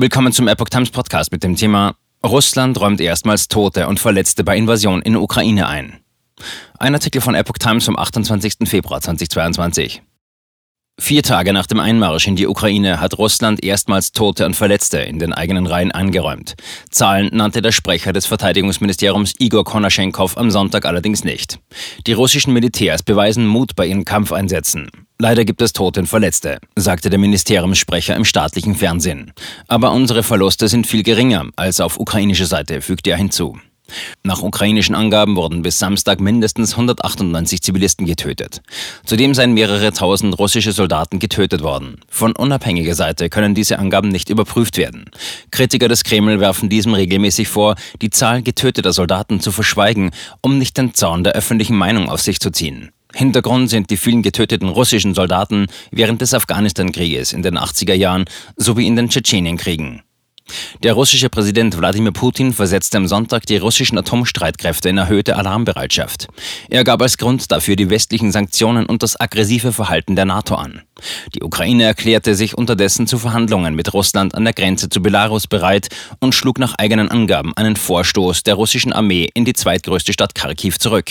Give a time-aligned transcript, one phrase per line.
[0.00, 1.94] Willkommen zum Epoch Times Podcast mit dem Thema
[2.24, 6.00] Russland räumt erstmals Tote und Verletzte bei Invasion in Ukraine ein.
[6.78, 8.66] Ein Artikel von Epoch Times vom 28.
[8.66, 10.00] Februar 2022.
[11.00, 15.18] Vier Tage nach dem Einmarsch in die Ukraine hat Russland erstmals Tote und Verletzte in
[15.18, 16.54] den eigenen Reihen angeräumt.
[16.90, 21.58] Zahlen nannte der Sprecher des Verteidigungsministeriums Igor Konaschenkov am Sonntag allerdings nicht.
[22.06, 24.90] Die russischen Militärs beweisen Mut bei ihren Kampfeinsätzen.
[25.18, 29.32] Leider gibt es Tote und Verletzte, sagte der Ministeriumssprecher im staatlichen Fernsehen.
[29.68, 33.58] Aber unsere Verluste sind viel geringer als auf ukrainischer Seite, fügte er hinzu.
[34.22, 38.62] Nach ukrainischen Angaben wurden bis Samstag mindestens 198 Zivilisten getötet.
[39.04, 42.00] Zudem seien mehrere tausend russische Soldaten getötet worden.
[42.08, 45.06] Von unabhängiger Seite können diese Angaben nicht überprüft werden.
[45.50, 50.76] Kritiker des Kreml werfen diesem regelmäßig vor, die Zahl getöteter Soldaten zu verschweigen, um nicht
[50.78, 52.90] den Zorn der öffentlichen Meinung auf sich zu ziehen.
[53.14, 58.24] Hintergrund sind die vielen getöteten russischen Soldaten während des Afghanistan-Krieges in den 80er Jahren
[58.56, 60.02] sowie in den Tschetschenienkriegen.
[60.82, 66.28] Der russische Präsident Wladimir Putin versetzte am Sonntag die russischen Atomstreitkräfte in erhöhte Alarmbereitschaft.
[66.68, 70.82] Er gab als Grund dafür die westlichen Sanktionen und das aggressive Verhalten der NATO an.
[71.34, 75.88] Die Ukraine erklärte sich unterdessen zu Verhandlungen mit Russland an der Grenze zu Belarus bereit
[76.20, 80.78] und schlug nach eigenen Angaben einen Vorstoß der russischen Armee in die zweitgrößte Stadt Kharkiv
[80.78, 81.10] zurück.